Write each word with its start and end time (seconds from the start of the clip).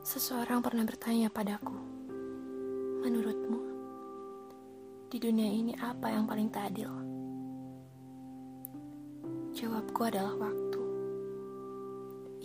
Seseorang 0.00 0.64
pernah 0.64 0.80
bertanya 0.88 1.28
padaku, 1.28 1.76
menurutmu, 3.04 3.60
di 5.12 5.20
dunia 5.20 5.44
ini 5.44 5.76
apa 5.76 6.08
yang 6.08 6.24
paling 6.24 6.48
tak 6.48 6.72
adil? 6.72 6.88
Jawabku 9.52 10.00
adalah 10.08 10.40
waktu. 10.40 10.82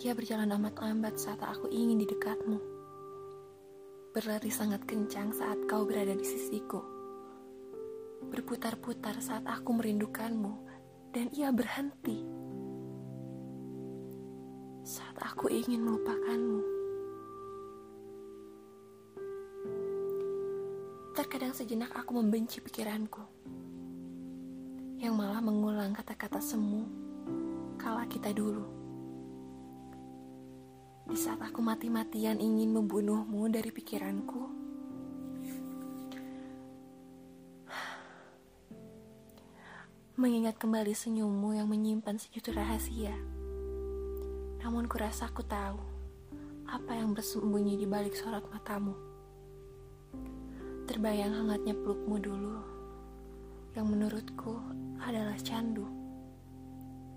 Ia 0.04 0.12
berjalan 0.12 0.52
amat 0.52 0.84
lambat 0.84 1.16
saat 1.16 1.40
aku 1.40 1.72
ingin 1.72 1.96
di 1.96 2.04
dekatmu. 2.04 2.60
Berlari 4.12 4.52
sangat 4.52 4.84
kencang 4.84 5.32
saat 5.32 5.56
kau 5.64 5.88
berada 5.88 6.12
di 6.12 6.28
sisiku. 6.28 6.84
Berputar-putar 8.36 9.16
saat 9.24 9.48
aku 9.48 9.72
merindukanmu, 9.72 10.52
dan 11.08 11.32
ia 11.32 11.48
berhenti 11.56 12.20
saat 14.84 15.16
aku 15.24 15.48
ingin 15.48 15.80
melupakanmu. 15.80 16.75
Terkadang 21.16 21.56
sejenak 21.56 21.96
aku 21.96 22.20
membenci 22.20 22.60
pikiranku 22.60 23.24
yang 25.00 25.16
malah 25.16 25.40
mengulang 25.40 25.96
kata-kata 25.96 26.44
semu 26.44 26.84
kala 27.80 28.04
kita 28.04 28.36
dulu. 28.36 28.68
Di 31.08 31.16
saat 31.16 31.40
aku 31.40 31.64
mati-matian 31.64 32.36
ingin 32.36 32.68
membunuhmu 32.68 33.48
dari 33.48 33.72
pikiranku, 33.72 34.44
mengingat 40.20 40.60
kembali 40.60 40.92
senyummu 40.92 41.56
yang 41.56 41.72
menyimpan 41.72 42.20
sejuta 42.20 42.52
rahasia. 42.60 43.16
Namun 44.60 44.84
kurasa 44.84 45.32
aku 45.32 45.40
tahu 45.40 45.80
apa 46.68 46.92
yang 46.92 47.16
bersembunyi 47.16 47.80
di 47.80 47.88
balik 47.88 48.12
sorot 48.12 48.44
matamu. 48.52 49.05
Terbayang 50.86 51.34
hangatnya 51.34 51.74
pelukmu 51.74 52.14
dulu, 52.22 52.62
yang 53.74 53.90
menurutku 53.90 54.54
adalah 55.02 55.34
candu. 55.42 55.82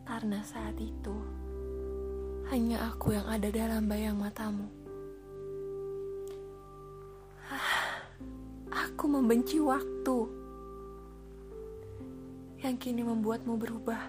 Karena 0.10 0.42
saat 0.42 0.74
itu, 0.82 1.14
hanya 2.50 2.90
aku 2.90 3.14
yang 3.14 3.30
ada 3.30 3.46
dalam 3.54 3.86
bayang 3.86 4.18
matamu. 4.18 4.66
Ah, 7.46 8.02
aku 8.74 9.06
membenci 9.06 9.62
waktu 9.62 10.18
yang 12.66 12.74
kini 12.82 13.06
membuatmu 13.06 13.54
berubah. 13.54 14.02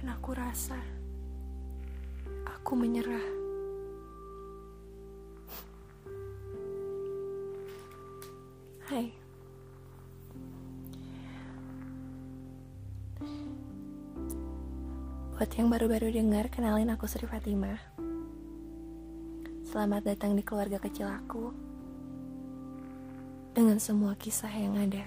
Dan 0.00 0.06
aku 0.16 0.32
rasa 0.32 0.80
aku 2.48 2.72
menyerah. 2.72 3.39
Hai 8.90 9.06
Buat 15.30 15.50
yang 15.54 15.70
baru-baru 15.70 16.10
dengar, 16.10 16.50
kenalin 16.50 16.90
aku 16.90 17.06
Sri 17.06 17.22
Fatimah. 17.22 17.78
Selamat 19.62 20.10
datang 20.10 20.34
di 20.34 20.42
keluarga 20.42 20.82
kecil 20.82 21.06
aku. 21.06 21.54
Dengan 23.54 23.78
semua 23.78 24.18
kisah 24.18 24.50
yang 24.50 24.74
ada. 24.74 25.06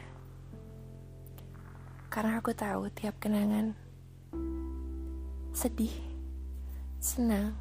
Karena 2.07 2.39
aku 2.39 2.55
tahu 2.55 2.87
tiap 2.95 3.19
kenangan 3.19 3.75
Sedih 5.51 5.91
Senang 7.03 7.51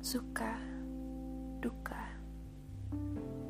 Suka 0.00 0.56
Duka 1.60 2.03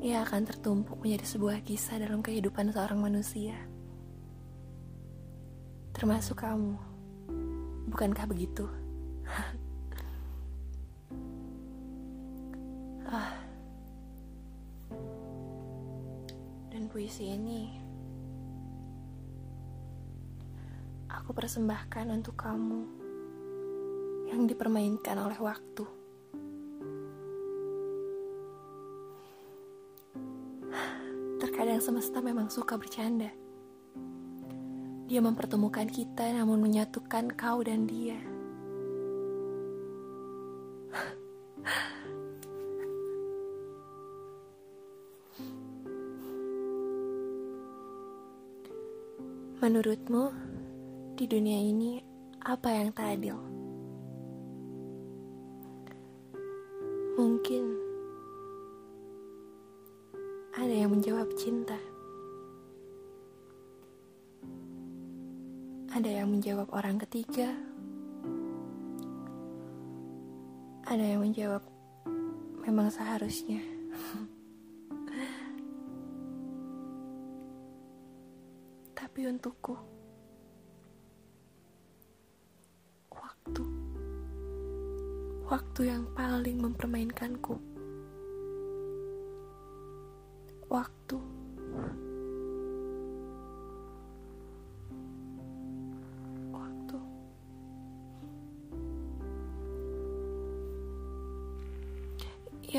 ia 0.05 0.21
akan 0.21 0.45
tertumpuk 0.45 1.01
menjadi 1.01 1.25
sebuah 1.25 1.65
kisah 1.65 1.97
dalam 1.97 2.21
kehidupan 2.21 2.69
seorang 2.69 3.01
manusia. 3.01 3.57
Termasuk 5.97 6.45
kamu. 6.45 6.77
Bukankah 7.89 8.29
begitu? 8.29 8.69
ah. 13.09 13.33
Dan 16.69 16.85
puisi 16.85 17.33
ini 17.33 17.73
aku 21.09 21.33
persembahkan 21.33 22.13
untuk 22.13 22.37
kamu 22.37 22.85
yang 24.29 24.45
dipermainkan 24.45 25.17
oleh 25.17 25.41
waktu. 25.41 26.04
Terkadang 31.55 31.79
semesta 31.79 32.19
memang 32.19 32.51
suka 32.51 32.75
bercanda. 32.75 33.31
Dia 35.07 35.23
mempertemukan 35.23 35.87
kita 35.87 36.35
namun 36.35 36.59
menyatukan 36.59 37.31
kau 37.31 37.63
dan 37.63 37.87
dia. 37.87 38.19
Menurutmu, 49.63 50.35
di 51.15 51.23
dunia 51.23 51.63
ini 51.63 52.03
apa 52.43 52.67
yang 52.67 52.91
tak 52.91 53.15
adil? 53.15 53.39
Mungkin 57.15 57.84
ada 60.55 60.71
yang 60.71 60.87
menjawab 60.87 61.27
cinta. 61.35 61.75
Ada 65.91 66.23
yang 66.23 66.31
menjawab 66.31 66.71
orang 66.71 66.95
ketiga. 67.03 67.51
Ada 70.87 71.03
yang 71.03 71.27
menjawab 71.27 71.59
memang 72.63 72.87
seharusnya. 72.87 73.59
Tapi 78.95 79.27
untukku, 79.27 79.75
waktu, 83.11 83.63
waktu 85.51 85.81
yang 85.83 86.07
paling 86.15 86.63
mempermainkanku. 86.63 87.74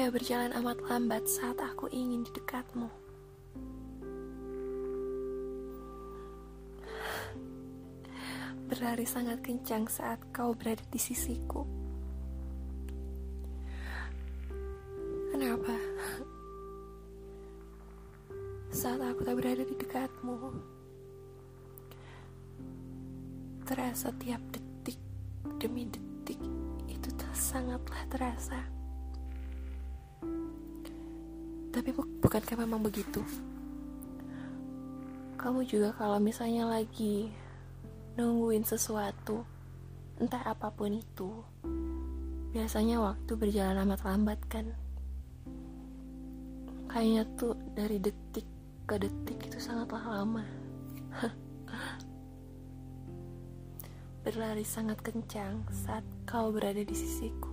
Ia 0.06 0.14
berjalan 0.14 0.54
amat 0.62 0.86
lambat 0.86 1.26
saat 1.26 1.58
aku 1.58 1.90
ingin 1.90 2.22
di 2.22 2.30
dekatmu. 2.30 2.86
Berlari 8.70 9.02
sangat 9.02 9.42
kencang 9.42 9.90
saat 9.90 10.22
kau 10.30 10.54
berada 10.54 10.86
di 10.94 11.00
sisiku. 11.02 11.66
Kenapa? 15.34 15.74
saat 18.70 19.02
aku 19.02 19.26
tak 19.26 19.34
berada 19.42 19.66
di 19.66 19.74
dekatmu. 19.74 20.54
Terasa 23.66 24.14
tiap 24.22 24.54
detik 24.54 25.02
demi 25.58 25.90
detik 25.90 26.38
itu 26.86 27.10
sangatlah 27.34 28.06
terasa. 28.06 28.75
Tapi 31.76 31.92
bu 31.92 32.08
bukankah 32.24 32.56
memang 32.56 32.80
begitu? 32.80 33.20
Kamu 35.36 35.60
juga 35.68 35.92
kalau 35.92 36.16
misalnya 36.16 36.64
lagi 36.64 37.28
nungguin 38.16 38.64
sesuatu, 38.64 39.44
entah 40.16 40.40
apa 40.40 40.72
pun 40.72 40.96
itu, 40.96 41.44
biasanya 42.56 42.96
waktu 43.04 43.28
berjalan 43.36 43.84
amat 43.84 44.08
lambat 44.08 44.40
kan? 44.48 44.72
Kayaknya 46.88 47.28
tuh 47.36 47.52
dari 47.76 48.00
detik 48.00 48.48
ke 48.88 48.96
detik 48.96 49.36
itu 49.44 49.60
sangatlah 49.60 50.00
lama. 50.00 50.48
Berlari 54.24 54.64
sangat 54.64 55.04
kencang 55.04 55.60
saat 55.68 56.08
kau 56.24 56.48
berada 56.56 56.80
di 56.80 56.96
sisiku. 56.96 57.52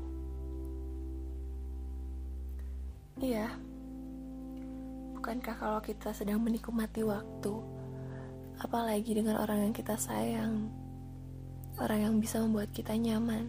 Iya, 3.20 3.52
bukankah 5.24 5.56
kalau 5.56 5.80
kita 5.80 6.12
sedang 6.12 6.44
menikmati 6.44 7.00
waktu, 7.00 7.56
apalagi 8.60 9.16
dengan 9.16 9.40
orang 9.40 9.64
yang 9.64 9.72
kita 9.72 9.96
sayang, 9.96 10.68
orang 11.80 12.00
yang 12.04 12.20
bisa 12.20 12.44
membuat 12.44 12.76
kita 12.76 12.92
nyaman, 12.92 13.48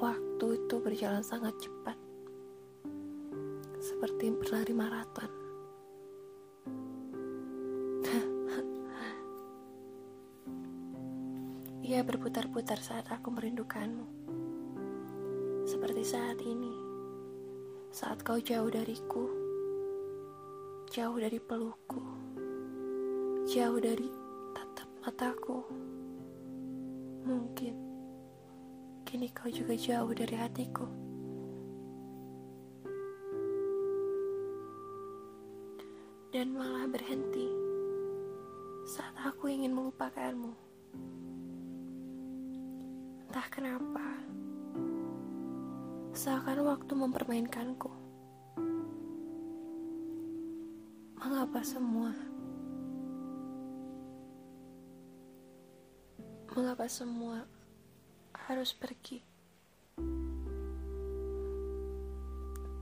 waktu 0.00 0.46
itu 0.56 0.74
berjalan 0.80 1.20
sangat 1.20 1.52
cepat, 1.60 2.00
seperti 3.76 4.32
berlari 4.40 4.72
maraton. 4.72 5.28
Ia 11.92 12.00
berputar-putar 12.08 12.80
saat 12.80 13.04
aku 13.12 13.28
merindukanmu, 13.36 14.08
seperti 15.68 16.08
saat 16.08 16.40
ini, 16.40 16.72
saat 17.92 18.24
kau 18.24 18.40
jauh 18.40 18.72
dariku, 18.72 19.37
jauh 20.98 21.14
dari 21.14 21.38
pelukku, 21.38 22.02
jauh 23.46 23.78
dari 23.78 24.10
tatap 24.50 24.90
mataku. 25.06 25.62
Mungkin 27.22 27.74
kini 29.06 29.30
kau 29.30 29.46
juga 29.46 29.78
jauh 29.78 30.10
dari 30.10 30.34
hatiku. 30.34 30.90
Dan 36.34 36.58
malah 36.58 36.90
berhenti 36.90 37.46
saat 38.82 39.14
aku 39.22 39.54
ingin 39.54 39.78
melupakanmu. 39.78 40.50
Entah 43.22 43.46
kenapa, 43.54 44.18
seakan 46.10 46.66
waktu 46.66 46.90
mempermainkanku. 46.90 48.07
Mengapa 51.18 51.66
semua? 51.66 52.14
Mengapa 56.54 56.86
semua 56.86 57.42
harus 58.46 58.70
pergi? 58.70 59.18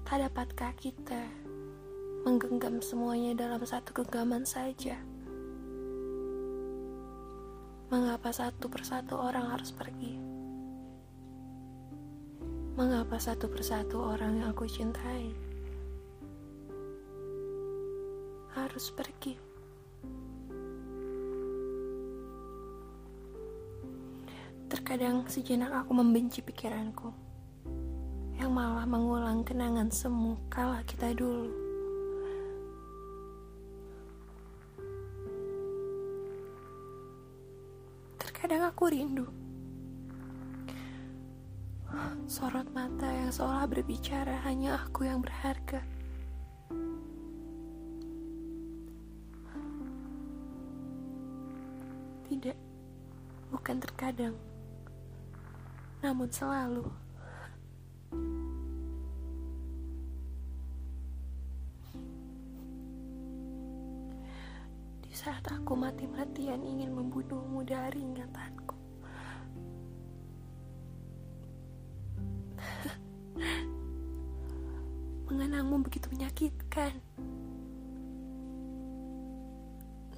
Tak 0.04 0.20
dapatkah 0.20 0.76
kita 0.76 1.24
menggenggam 2.28 2.84
semuanya 2.84 3.32
dalam 3.32 3.64
satu 3.64 4.04
genggaman 4.04 4.44
saja? 4.44 5.00
Mengapa 7.88 8.36
satu 8.36 8.68
persatu 8.68 9.16
orang 9.16 9.48
harus 9.48 9.72
pergi? 9.72 10.12
Mengapa 12.76 13.16
satu 13.16 13.48
persatu 13.48 13.96
orang 13.96 14.44
yang 14.44 14.52
aku 14.52 14.68
cintai 14.68 15.45
harus 18.76 18.93
pergi? 18.93 19.32
Terkadang 24.69 25.25
sejenak 25.32 25.73
aku 25.73 25.96
membenci 25.96 26.44
pikiranku 26.44 27.08
yang 28.37 28.52
malah 28.52 28.84
mengulang 28.84 29.49
kenangan 29.49 29.88
semu 29.88 30.37
kala 30.52 30.84
kita 30.84 31.17
dulu. 31.17 31.49
Terkadang 38.20 38.69
aku 38.69 38.93
rindu 38.93 39.25
sorot 42.29 42.69
mata 42.76 43.08
yang 43.08 43.32
seolah 43.32 43.64
berbicara 43.64 44.44
hanya 44.44 44.76
aku 44.84 45.08
yang 45.08 45.25
berharga. 45.25 45.56
Bukan 53.66 53.82
terkadang 53.82 54.30
namun 55.98 56.30
selalu. 56.30 56.86
Di 65.02 65.10
saat 65.10 65.42
aku 65.50 65.74
mati-matian 65.74 66.62
ingin 66.62 66.94
membunuhmu 66.94 67.66
dari 67.66 68.06
ingatanku. 68.06 68.78
Mengenangmu 75.26 75.82
begitu 75.82 76.06
menyakitkan. 76.14 77.02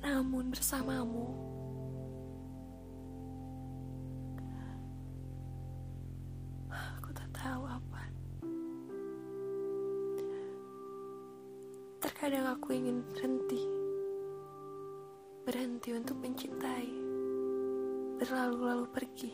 Namun 0.04 0.52
bersamamu, 0.52 1.57
aku 12.58 12.74
ingin 12.74 13.06
berhenti. 13.14 13.62
Berhenti 15.46 15.94
untuk 15.94 16.18
mencintai. 16.18 16.90
Berlalu-lalu 18.18 18.86
pergi. 18.90 19.32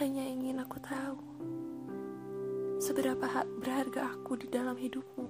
Hanya 0.00 0.24
ingin 0.24 0.64
aku 0.64 0.80
tahu 0.80 1.20
seberapa 2.80 3.44
berharga 3.60 4.16
aku 4.16 4.40
di 4.40 4.48
dalam 4.48 4.72
hidupmu. 4.72 5.28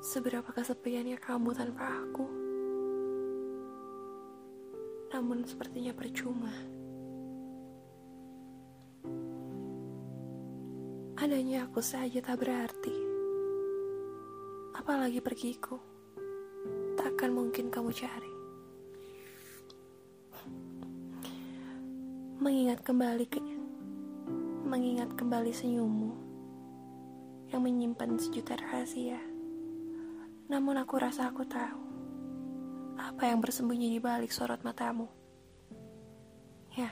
Seberapa 0.00 0.48
kesepiannya 0.48 1.20
kamu 1.20 1.52
tanpa 1.52 1.92
aku. 1.92 2.24
Namun 5.12 5.44
sepertinya 5.44 5.92
percuma. 5.92 6.71
Adanya 11.22 11.70
aku 11.70 11.78
saja 11.78 12.18
tak 12.18 12.42
berarti. 12.42 12.90
Apalagi 14.74 15.22
pergiku. 15.22 15.78
Takkan 16.98 17.30
mungkin 17.30 17.70
kamu 17.70 17.94
cari. 17.94 18.32
Mengingat 22.42 22.82
kembali 22.82 23.30
ke 23.30 23.38
mengingat 24.66 25.14
kembali 25.14 25.54
senyummu 25.54 26.10
yang 27.54 27.62
menyimpan 27.62 28.18
sejuta 28.18 28.58
rahasia. 28.58 29.22
Namun 30.50 30.74
aku 30.74 30.98
rasa 30.98 31.30
aku 31.30 31.46
tahu 31.46 31.82
apa 32.98 33.30
yang 33.30 33.38
bersembunyi 33.38 33.94
di 33.94 34.02
balik 34.02 34.34
sorot 34.34 34.66
matamu. 34.66 35.06
Ya, 36.74 36.90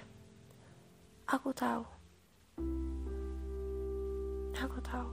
aku 1.26 1.50
tahu. 1.50 2.00
Aku 4.61 4.76
tahu. 4.85 5.09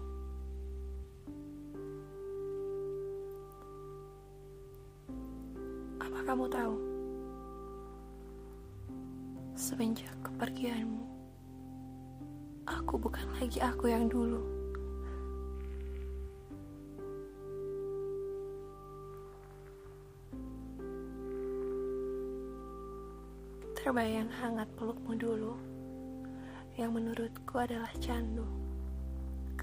Apa 6.04 6.20
kamu 6.28 6.52
tahu? 6.52 6.76
Semenjak 9.56 10.12
kepergianmu, 10.20 11.08
aku 12.68 13.00
bukan 13.00 13.24
lagi 13.40 13.64
aku 13.64 13.88
yang 13.88 14.12
dulu. 14.12 14.44
Terbayang 23.80 24.28
hangat 24.44 24.68
pelukmu 24.76 25.16
dulu, 25.16 25.56
yang 26.76 26.92
menurutku 26.92 27.56
adalah 27.64 27.90
candu. 28.04 28.57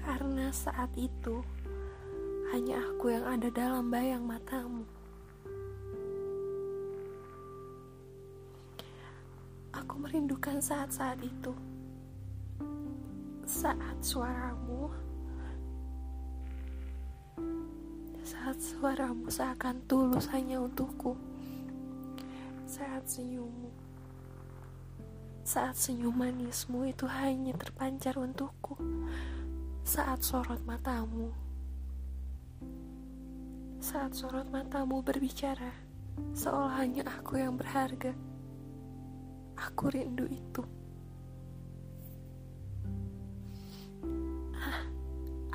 Karena 0.05 0.53
saat 0.53 0.93
itu, 0.93 1.41
hanya 2.53 2.77
aku 2.77 3.09
yang 3.09 3.25
ada 3.25 3.49
dalam 3.49 3.89
bayang 3.89 4.21
matamu. 4.21 4.85
Aku 9.73 9.97
merindukan 9.97 10.61
saat-saat 10.61 11.17
itu. 11.25 11.57
Saat 13.49 13.97
suaramu 14.05 14.93
saat 18.25 18.57
suaramu 18.61 19.29
seakan 19.29 19.81
tulus 19.89 20.29
hanya 20.29 20.61
untukku. 20.61 21.17
Saat 22.69 23.09
senyummu 23.09 23.85
saat 25.45 25.77
senyum 25.77 26.17
manismu 26.17 26.89
itu 26.89 27.05
hanya 27.05 27.53
terpancar 27.53 28.17
untukku 28.17 28.81
saat 29.85 30.25
sorot 30.25 30.65
matamu 30.65 31.29
saat 33.77 34.17
sorot 34.17 34.49
matamu 34.49 35.05
berbicara 35.05 35.69
seolah 36.33 36.81
hanya 36.81 37.05
aku 37.05 37.37
yang 37.37 37.53
berharga 37.53 38.17
aku 39.53 39.93
rindu 39.93 40.25
itu 40.25 40.65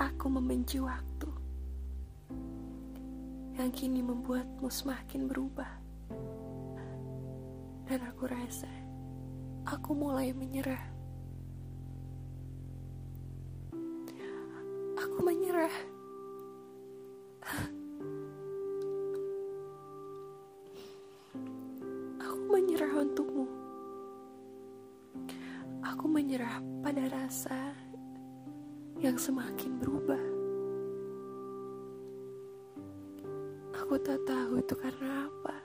Aku 0.00 0.32
membenci 0.32 0.80
waktu 0.80 1.28
yang 3.60 3.68
kini 3.68 4.00
membuatmu 4.00 4.64
semakin 4.72 5.28
berubah. 5.28 5.68
Dan 7.84 8.00
aku 8.08 8.24
rasa 8.24 8.68
aku 9.68 9.92
mulai 9.92 10.32
menyerah. 10.32 10.99
Aku 15.10 15.26
menyerah. 15.26 15.74
Aku 22.22 22.38
menyerah 22.46 22.92
untukmu. 22.94 23.50
Aku 25.82 26.06
menyerah 26.06 26.62
pada 26.78 27.10
rasa 27.10 27.74
yang 29.02 29.18
semakin 29.18 29.82
berubah. 29.82 30.22
Aku 33.82 33.98
tak 33.98 34.22
tahu 34.30 34.62
itu 34.62 34.74
karena 34.78 35.26
apa. 35.26 35.56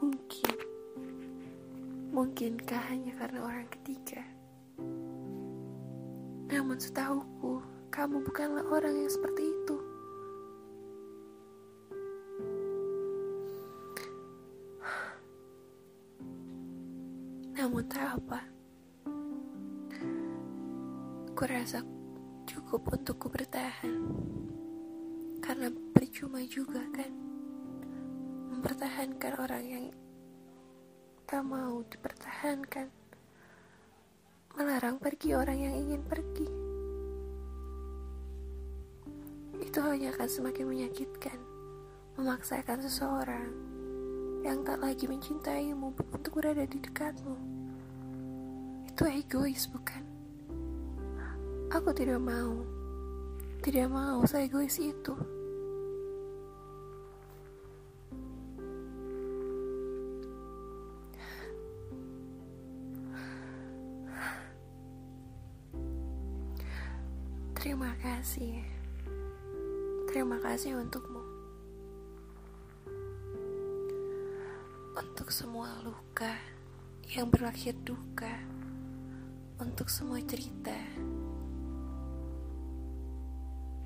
Mungkin, 0.00 0.56
mungkinkah 2.08 2.82
hanya 2.88 3.12
karena 3.20 3.44
orang 3.44 3.68
ketiga? 3.68 4.37
Namun 6.58 6.74
setahuku, 6.74 7.62
kamu 7.86 8.18
bukanlah 8.26 8.66
orang 8.66 8.90
yang 8.90 9.06
seperti 9.06 9.46
itu. 9.46 9.78
Namun 17.54 17.86
tak 17.86 18.18
apa. 18.18 18.42
Kurasa 21.38 21.78
cukup 22.42 22.90
untukku 22.90 23.30
bertahan. 23.30 24.02
Karena 25.38 25.70
percuma 25.94 26.42
juga 26.42 26.82
kan 26.90 27.14
mempertahankan 28.50 29.32
orang 29.38 29.62
yang 29.62 29.86
tak 31.22 31.46
mau 31.46 31.86
dipertahankan. 31.86 32.97
Melarang 34.58 34.98
pergi 34.98 35.38
orang 35.38 35.54
yang 35.54 35.70
ingin 35.70 36.02
pergi. 36.02 36.50
Itu 39.62 39.78
hanya 39.86 40.10
akan 40.10 40.26
semakin 40.26 40.66
menyakitkan. 40.66 41.38
Memaksakan 42.18 42.82
seseorang 42.82 43.54
yang 44.42 44.66
tak 44.66 44.82
lagi 44.82 45.06
mencintaimu 45.06 45.94
untuk 46.10 46.42
berada 46.42 46.66
di 46.66 46.74
dekatmu. 46.74 47.38
Itu 48.90 49.06
egois, 49.06 49.70
bukan? 49.70 50.02
Aku 51.70 51.94
tidak 51.94 52.18
mau. 52.18 52.58
Tidak 53.62 53.86
mau 53.86 54.26
saya 54.26 54.50
egois 54.50 54.74
itu. 54.82 55.37
Terima 67.68 67.92
kasih. 68.00 68.64
Terima 70.08 70.40
kasih 70.40 70.80
untukmu. 70.80 71.20
Untuk 74.96 75.28
semua 75.28 75.76
luka 75.84 76.32
yang 77.12 77.28
berakhir 77.28 77.76
duka. 77.84 78.40
Untuk 79.60 79.92
semua 79.92 80.16
cerita 80.24 80.72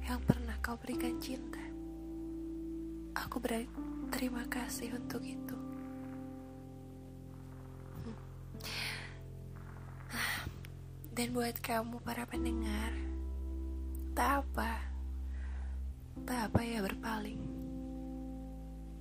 yang 0.07 0.23
pernah 0.31 0.55
kau 0.63 0.79
berikan 0.79 1.19
cinta. 1.19 1.59
Aku 3.19 3.43
berterima 3.43 4.47
kasih 4.47 4.95
untuk 4.95 5.27
itu. 5.27 5.59
Hmm. 8.07 8.15
Dan 11.19 11.35
buat 11.35 11.59
kamu 11.59 11.99
para 12.07 12.23
pendengar, 12.31 13.12
tak 14.13 14.45
apa, 14.45 14.71
tak 16.29 16.53
apa 16.53 16.61
ya 16.61 16.85
berpaling. 16.85 17.41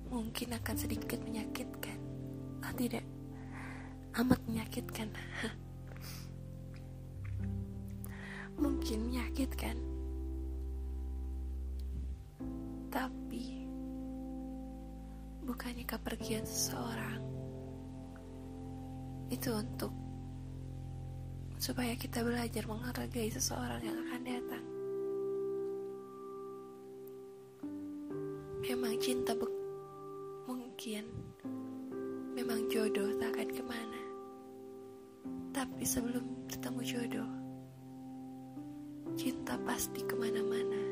Mungkin 0.08 0.56
akan 0.56 0.76
sedikit 0.76 1.20
menyakitkan, 1.24 1.98
ah 2.64 2.72
tidak, 2.76 3.04
amat 4.20 4.40
menyakitkan. 4.48 5.08
Mungkin 8.62 8.98
menyakitkan, 9.08 9.76
tapi 12.92 13.68
bukannya 15.44 15.84
kepergian 15.88 16.44
seseorang 16.44 17.20
itu 19.32 19.48
untuk 19.48 19.92
supaya 21.56 21.96
kita 21.96 22.20
belajar 22.20 22.68
menghargai 22.68 23.32
seseorang 23.32 23.80
yang 23.80 23.96
akan 23.96 24.22
datang. 24.28 24.71
Memang 28.82 28.98
cinta 28.98 29.30
mungkin 30.50 31.06
memang 32.34 32.66
jodoh 32.66 33.14
tak 33.22 33.30
akan 33.30 33.48
ke 33.54 33.62
mana. 33.62 34.02
Tapi 35.54 35.86
sebelum 35.86 36.50
bertemu 36.50 36.82
jodoh, 36.82 37.30
cinta 39.14 39.54
pasti 39.62 40.02
ke 40.02 40.18
mana-mana. 40.18 40.82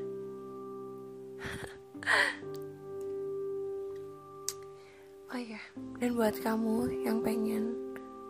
oh 5.35 5.41
iya, 5.43 5.59
dan 5.99 6.15
buat 6.15 6.39
kamu 6.47 6.95
yang 7.03 7.19
pengen 7.27 7.75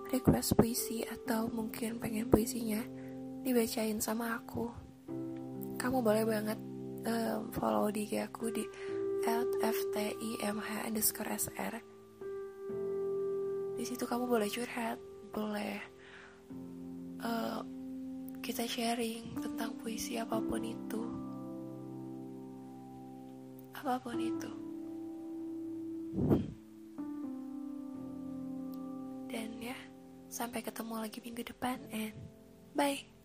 request 0.08 0.56
puisi 0.56 1.04
atau 1.04 1.52
mungkin 1.52 2.00
pengen 2.00 2.32
puisinya 2.32 2.80
dibacain 3.44 4.00
sama 4.00 4.40
aku, 4.40 4.72
kamu 5.76 6.00
boleh 6.00 6.24
banget 6.24 6.56
um, 7.04 7.52
follow 7.52 7.92
di 7.92 8.08
aku 8.16 8.48
di 8.48 8.64
@ftimh 9.24 10.64
underscore 10.86 11.36
sr. 11.36 11.74
Di 13.76 13.84
situ 13.88 14.04
kamu 14.04 14.28
boleh 14.28 14.48
curhat, 14.48 15.00
boleh 15.32 15.80
uh, 17.24 17.60
kita 18.40 18.64
sharing 18.64 19.36
tentang 19.40 19.76
puisi 19.80 20.16
apa 20.16 20.40
pun 20.40 20.60
itu, 20.64 21.02
apa 23.76 23.94
pun 24.00 24.16
itu. 24.20 24.52
Dan 29.30 29.48
ya, 29.62 29.78
sampai 30.26 30.60
ketemu 30.64 30.94
lagi 31.06 31.18
minggu 31.22 31.44
depan 31.46 31.78
and 31.92 32.16
bye. 32.74 33.19